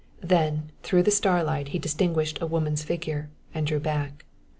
Then 0.23 0.71
through 0.81 1.03
the 1.03 1.11
starlight 1.11 1.67
he 1.67 1.77
distinguished 1.77 2.41
a 2.41 2.47
woman's 2.47 2.81
figure, 2.81 3.29
and 3.53 3.67
drew 3.67 3.79
back. 3.79 4.25